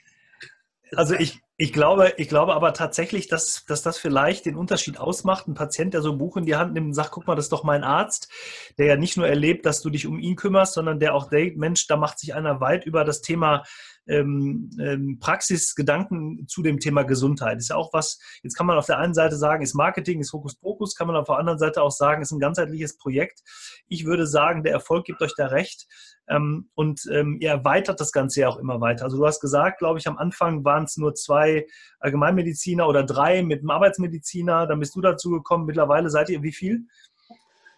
[0.96, 5.48] also ich, ich, glaube, ich glaube aber tatsächlich, dass, dass das vielleicht den Unterschied ausmacht.
[5.48, 7.46] Ein Patient, der so ein Buch in die Hand nimmt und sagt, guck mal, das
[7.46, 8.30] ist doch mein Arzt,
[8.78, 11.58] der ja nicht nur erlebt, dass du dich um ihn kümmerst, sondern der auch denkt,
[11.58, 13.64] Mensch, da macht sich einer weit über das Thema
[14.08, 17.58] ähm, ähm, Praxisgedanken zu dem Thema Gesundheit.
[17.58, 20.32] Ist ja auch was, jetzt kann man auf der einen Seite sagen, ist Marketing, ist
[20.32, 23.40] Hokuspokus, kann man auf der anderen Seite auch sagen, ist ein ganzheitliches Projekt.
[23.86, 25.86] Ich würde sagen, der Erfolg gibt euch da recht.
[26.28, 29.04] Ähm, und ähm, ihr erweitert das Ganze ja auch immer weiter.
[29.04, 31.66] Also du hast gesagt, glaube ich, am Anfang waren es nur zwei
[32.00, 34.66] Allgemeinmediziner oder drei mit einem Arbeitsmediziner.
[34.66, 35.64] Dann bist du dazu gekommen.
[35.66, 36.86] Mittlerweile seid ihr wie viel?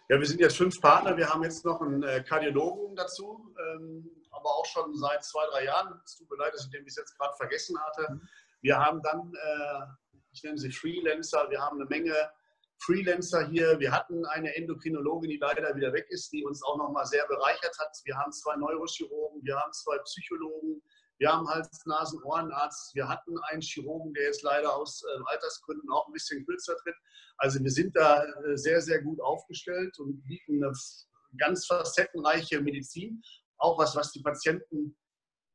[0.09, 1.15] Ja, wir sind jetzt fünf Partner.
[1.15, 3.53] Wir haben jetzt noch einen äh, Kardiologen dazu.
[3.73, 6.01] Ähm, aber auch schon seit zwei, drei Jahren.
[6.05, 8.07] Es tut mir leid, dass ich den bis jetzt gerade vergessen hatte.
[8.11, 8.29] Mhm.
[8.61, 9.85] Wir haben dann, äh,
[10.33, 12.15] ich nenne sie Freelancer, wir haben eine Menge
[12.83, 13.79] Freelancer hier.
[13.79, 17.77] Wir hatten eine Endokrinologin, die leider wieder weg ist, die uns auch nochmal sehr bereichert
[17.79, 17.95] hat.
[18.05, 20.81] Wir haben zwei Neurochirurgen, wir haben zwei Psychologen,
[21.19, 22.95] wir haben Hals-, Nasen-, Ohrenarzt.
[22.95, 26.95] Wir hatten einen Chirurgen, der jetzt leider aus äh, Altersgründen auch ein bisschen kürzer tritt.
[27.37, 30.73] Also wir sind da äh, sehr, sehr gut aufgestellt und bieten eine
[31.37, 33.21] ganz facettenreiche Medizin
[33.61, 34.95] auch was, was die Patienten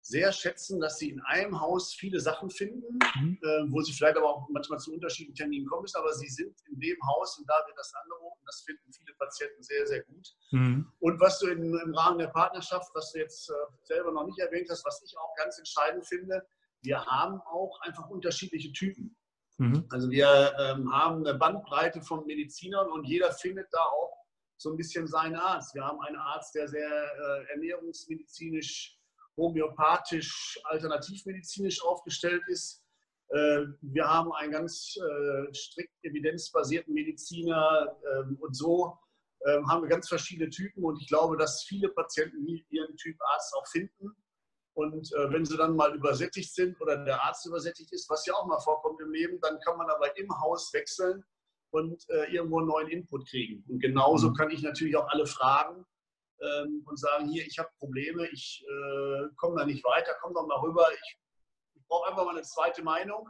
[0.06, 3.38] sehr schätzen, dass sie in einem Haus viele Sachen finden, mhm.
[3.42, 6.54] äh, wo sie vielleicht aber auch manchmal zu unterschiedlichen Terminen kommen müssen, aber sie sind
[6.70, 8.40] in dem Haus und da wird das angeboten.
[8.46, 10.28] Das finden viele Patienten sehr, sehr gut.
[10.52, 10.92] Mhm.
[11.00, 14.38] Und was du in, im Rahmen der Partnerschaft, was du jetzt äh, selber noch nicht
[14.38, 16.46] erwähnt hast, was ich auch ganz entscheidend finde,
[16.82, 19.16] wir haben auch einfach unterschiedliche Typen.
[19.58, 19.86] Mhm.
[19.90, 24.25] Also wir ähm, haben eine Bandbreite von Medizinern und jeder findet da auch
[24.58, 25.74] so ein bisschen sein Arzt.
[25.74, 28.98] Wir haben einen Arzt, der sehr äh, ernährungsmedizinisch
[29.36, 32.82] homöopathisch, alternativmedizinisch aufgestellt ist.
[33.28, 38.98] Äh, wir haben einen ganz äh, strikt evidenzbasierten Mediziner ähm, und so
[39.44, 43.54] ähm, haben wir ganz verschiedene Typen und ich glaube, dass viele Patienten ihren Typ Arzt
[43.54, 44.16] auch finden.
[44.74, 48.34] Und äh, wenn sie dann mal übersättigt sind oder der Arzt übersättigt ist, was ja
[48.34, 51.24] auch mal vorkommt im Leben, dann kann man aber im Haus wechseln
[51.76, 53.64] und irgendwo einen neuen Input kriegen.
[53.68, 54.34] Und genauso mhm.
[54.34, 55.84] kann ich natürlich auch alle fragen
[56.40, 58.64] ähm, und sagen, hier, ich habe Probleme, ich
[59.36, 61.18] komme da nicht weiter, komm doch mal rüber, ich
[61.88, 63.28] brauche einfach mal eine zweite Meinung.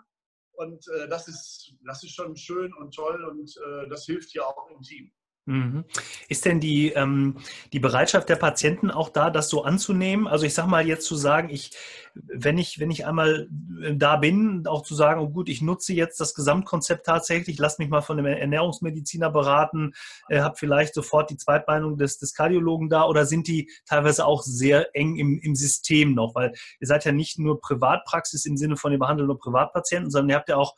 [0.57, 4.43] Und äh, das, ist, das ist schon schön und toll und äh, das hilft ja
[4.45, 5.13] auch im Team.
[5.49, 5.85] Mhm.
[6.29, 7.37] Ist denn die, ähm,
[7.73, 10.27] die Bereitschaft der Patienten auch da, das so anzunehmen?
[10.27, 11.71] Also ich sage mal jetzt zu sagen, ich,
[12.15, 13.49] wenn ich, wenn ich einmal
[13.81, 17.79] äh, da bin, auch zu sagen, oh gut, ich nutze jetzt das Gesamtkonzept tatsächlich, lass
[17.79, 19.95] mich mal von einem Ernährungsmediziner beraten,
[20.29, 24.43] äh, habe vielleicht sofort die Zweitmeinung des, des Kardiologen da oder sind die teilweise auch
[24.43, 26.35] sehr eng im, im System noch?
[26.35, 30.31] Weil ihr seid ja nicht nur Privatpraxis im Sinne von, ihr behandelt nur Privatpatienten, sondern
[30.31, 30.75] ihr habt ja auch,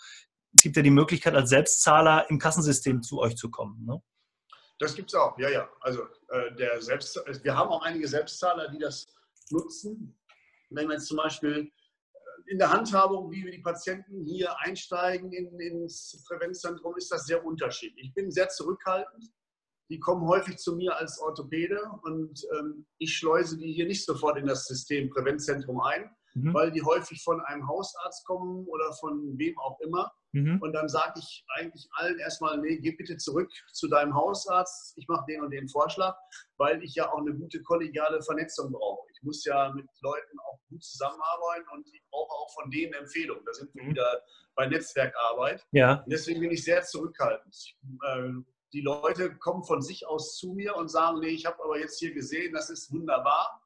[0.54, 3.86] es gibt ja die Möglichkeit, als Selbstzahler im Kassensystem zu euch zu kommen.
[3.86, 4.02] Ne?
[4.78, 5.68] Das gibt es auch, ja, ja.
[5.80, 9.08] Also äh, der Selbst, wir haben auch einige Selbstzahler, die das
[9.50, 10.16] nutzen.
[10.70, 11.70] Wenn man jetzt zum Beispiel
[12.14, 17.24] äh, in der Handhabung, wie wir die Patienten hier einsteigen in, ins Prävenzzentrum, ist das
[17.26, 18.08] sehr unterschiedlich.
[18.08, 19.24] Ich bin sehr zurückhaltend.
[19.90, 24.38] Die kommen häufig zu mir als Orthopäde und ähm, ich schleuse die hier nicht sofort
[24.38, 26.54] in das System Prävenzzentrum ein, mhm.
[26.54, 30.12] weil die häufig von einem Hausarzt kommen oder von wem auch immer.
[30.32, 30.60] Mhm.
[30.60, 35.08] Und dann sage ich eigentlich allen erstmal, nee, geh bitte zurück zu deinem Hausarzt, ich
[35.08, 36.16] mache den und den Vorschlag,
[36.58, 39.08] weil ich ja auch eine gute kollegiale Vernetzung brauche.
[39.12, 43.44] Ich muss ja mit Leuten auch gut zusammenarbeiten und ich brauche auch von denen Empfehlungen.
[43.46, 43.90] Da sind wir mhm.
[43.90, 44.22] wieder
[44.54, 45.64] bei Netzwerkarbeit.
[45.72, 46.02] Ja.
[46.02, 47.76] Und deswegen bin ich sehr zurückhaltend.
[48.04, 48.32] Äh,
[48.72, 51.98] die Leute kommen von sich aus zu mir und sagen, nee, ich habe aber jetzt
[51.98, 53.62] hier gesehen, das ist wunderbar.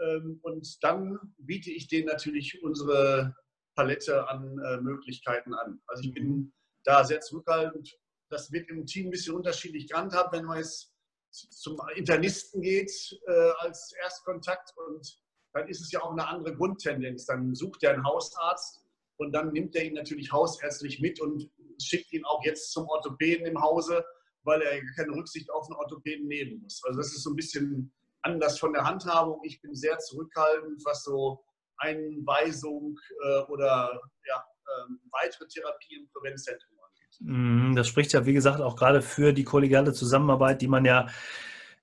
[0.00, 3.34] Ähm, und dann biete ich denen natürlich unsere
[3.74, 5.80] Palette an äh, Möglichkeiten an.
[5.86, 6.52] Also ich bin
[6.84, 7.96] da sehr zurückhaltend.
[8.30, 10.92] Das wird im Team ein bisschen unterschiedlich gehandhabt, wenn man jetzt
[11.30, 12.90] zum Internisten geht
[13.26, 15.20] äh, als Erstkontakt und
[15.52, 17.26] dann ist es ja auch eine andere Grundtendenz.
[17.26, 18.82] Dann sucht er einen Hausarzt
[19.16, 23.46] und dann nimmt er ihn natürlich hausärztlich mit und schickt ihn auch jetzt zum Orthopäden
[23.46, 24.04] im Hause,
[24.46, 26.80] weil er keine Rücksicht auf einen Orthopäden nehmen muss.
[26.86, 29.40] Also das ist so ein bisschen anders von der Handhabung.
[29.44, 31.44] Ich bin sehr zurückhaltend, was so
[31.78, 34.44] Einweisung äh, oder ja,
[34.88, 37.16] ähm, weitere Therapie im Prävenzzentrum angeht.
[37.20, 41.06] Mhm, das spricht ja, wie gesagt, auch gerade für die kollegiale Zusammenarbeit, die man ja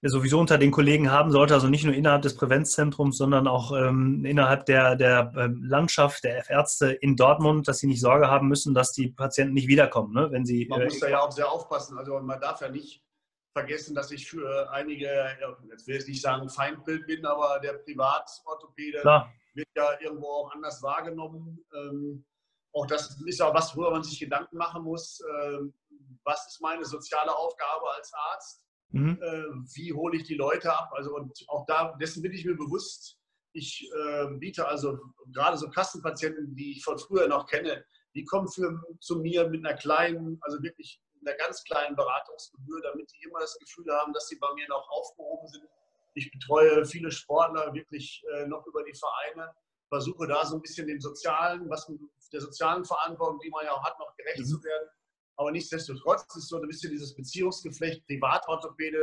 [0.09, 4.25] sowieso unter den Kollegen haben sollte, also nicht nur innerhalb des Prävenzzentrums, sondern auch ähm,
[4.25, 8.73] innerhalb der, der ähm, Landschaft der Ärzte in Dortmund, dass sie nicht Sorge haben müssen,
[8.73, 10.31] dass die Patienten nicht wiederkommen, ne?
[10.31, 10.67] wenn sie.
[10.69, 11.97] Man äh, muss da ja auch sehr aufpassen.
[11.97, 13.01] Also man darf ja nicht
[13.53, 15.07] vergessen, dass ich für einige,
[15.69, 20.51] jetzt will ich nicht sagen Feindbild bin, aber der Privatorthopäde Klar wird ja irgendwo auch
[20.51, 21.63] anders wahrgenommen.
[21.73, 22.25] Ähm,
[22.73, 25.23] auch das ist ja was, worüber man sich Gedanken machen muss.
[25.43, 25.73] Ähm,
[26.23, 28.62] was ist meine soziale Aufgabe als Arzt?
[28.93, 29.19] Mhm.
[29.21, 29.43] Äh,
[29.75, 30.91] wie hole ich die Leute ab?
[30.93, 33.19] Also und auch da, dessen bin ich mir bewusst.
[33.53, 34.97] Ich äh, biete also
[35.31, 39.65] gerade so Kassenpatienten, die ich von früher noch kenne, die kommen für, zu mir mit
[39.65, 44.27] einer kleinen, also wirklich einer ganz kleinen Beratungsgebühr, damit die immer das Gefühl haben, dass
[44.27, 45.63] sie bei mir noch aufgehoben sind
[46.15, 49.53] ich betreue viele Sportler wirklich äh, noch über die Vereine,
[49.89, 51.91] versuche da so ein bisschen dem sozialen, was
[52.31, 54.45] der sozialen Verantwortung, die man ja auch hat, noch gerecht mhm.
[54.45, 54.89] zu werden.
[55.35, 58.99] Aber nichtsdestotrotz ist so ein bisschen dieses Beziehungsgeflecht Privatorthopäde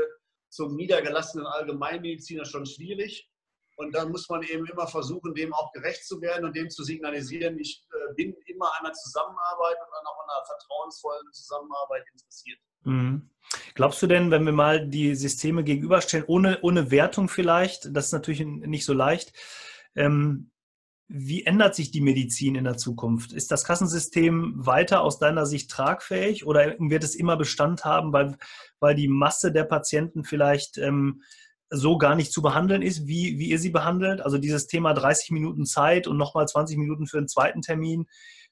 [0.49, 3.29] zum niedergelassenen Allgemeinmediziner schon schwierig.
[3.77, 6.85] Und dann muss man eben immer versuchen, dem auch gerecht zu werden und dem zu
[6.85, 12.59] signalisieren, ich äh, bin immer an der Zusammenarbeit und an einer vertrauensvollen Zusammenarbeit interessiert.
[12.83, 13.31] Mhm.
[13.75, 18.12] Glaubst du denn, wenn wir mal die Systeme gegenüberstellen, ohne, ohne Wertung vielleicht, das ist
[18.12, 19.33] natürlich nicht so leicht,
[19.97, 20.49] ähm,
[21.12, 23.33] wie ändert sich die Medizin in der Zukunft?
[23.33, 28.37] Ist das Kassensystem weiter aus deiner Sicht tragfähig oder wird es immer Bestand haben, weil,
[28.79, 31.23] weil die Masse der Patienten vielleicht ähm,
[31.68, 34.20] so gar nicht zu behandeln ist, wie, wie ihr sie behandelt?
[34.20, 38.07] Also dieses Thema 30 Minuten Zeit und nochmal 20 Minuten für einen zweiten Termin.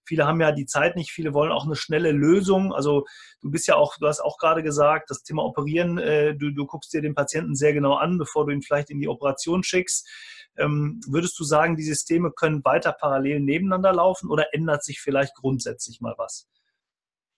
[0.08, 2.72] Viele haben ja die Zeit nicht, viele wollen auch eine schnelle Lösung.
[2.72, 3.04] Also
[3.42, 6.64] du bist ja auch, du hast auch gerade gesagt, das Thema Operieren, äh, du, du
[6.64, 10.08] guckst dir den Patienten sehr genau an, bevor du ihn vielleicht in die Operation schickst.
[10.56, 15.34] Ähm, würdest du sagen, die Systeme können weiter parallel nebeneinander laufen oder ändert sich vielleicht
[15.34, 16.48] grundsätzlich mal was?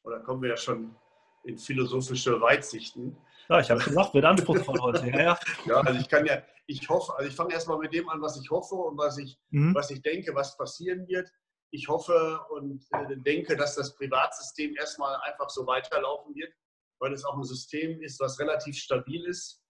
[0.04, 0.94] Oder kommen wir ja schon
[1.42, 3.16] in philosophische Weitsichten.
[3.48, 5.08] Ja, ich habe gesagt, wird anspruchsvoll heute.
[5.08, 5.38] Ja, ja.
[5.66, 8.40] ja, also ich kann ja, ich hoffe, also ich fange erstmal mit dem an, was
[8.40, 9.74] ich hoffe und was ich, mhm.
[9.74, 11.28] was ich denke, was passieren wird
[11.72, 16.52] ich hoffe und äh, denke, dass das Privatsystem erstmal einfach so weiterlaufen wird,
[17.00, 19.62] weil es auch ein System ist, was relativ stabil ist.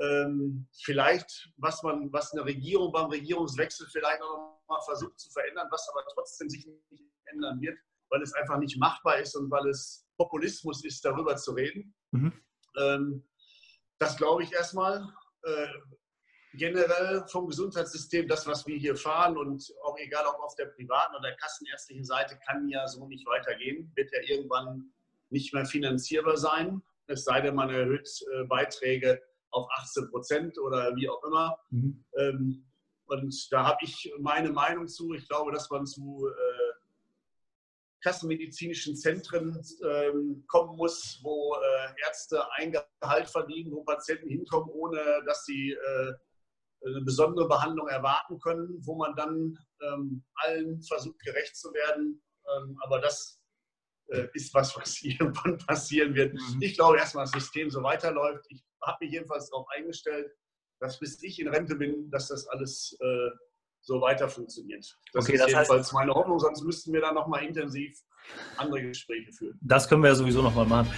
[0.00, 5.30] ähm, vielleicht, was man, was eine Regierung beim Regierungswechsel vielleicht auch noch mal versucht zu
[5.30, 7.78] verändern, was aber trotzdem sich nicht ändern wird,
[8.10, 11.94] weil es einfach nicht machbar ist und weil es Populismus ist, darüber zu reden.
[12.12, 12.32] Mhm.
[12.78, 13.28] Ähm,
[13.98, 15.06] das glaube ich erstmal.
[15.42, 15.66] Äh,
[16.56, 21.16] generell vom Gesundheitssystem, das, was wir hier fahren und auch egal ob auf der privaten
[21.16, 24.92] oder kassenärztlichen Seite, kann ja so nicht weitergehen, wird ja irgendwann
[25.30, 30.94] nicht mehr finanzierbar sein, es sei denn, man erhöht äh, Beiträge auf 18 Prozent oder
[30.96, 31.58] wie auch immer.
[31.70, 32.04] Mhm.
[32.16, 32.64] Ähm,
[33.06, 35.12] und da habe ich meine Meinung zu.
[35.12, 36.74] Ich glaube, dass man zu äh,
[38.02, 45.22] kassenmedizinischen Zentren ähm, kommen muss, wo äh, Ärzte ein Gehalt verdienen, wo Patienten hinkommen, ohne
[45.26, 46.12] dass sie äh,
[46.86, 52.22] eine besondere Behandlung erwarten können, wo man dann ähm, allen versucht, gerecht zu werden.
[52.56, 53.40] Ähm, aber das
[54.08, 56.34] äh, ist was, was irgendwann passieren wird.
[56.34, 56.60] Mhm.
[56.60, 58.44] Ich glaube erstmal, das System so weiterläuft.
[58.50, 60.30] Ich habe mich jedenfalls darauf eingestellt,
[60.80, 63.30] dass bis ich in Rente bin, dass das alles äh,
[63.80, 64.84] so weiter funktioniert.
[65.12, 67.98] Das okay, ist das jedenfalls heißt, meine Hoffnung, sonst müssten wir da nochmal intensiv
[68.56, 69.58] andere Gespräche führen.
[69.62, 70.90] Das können wir ja sowieso nochmal machen.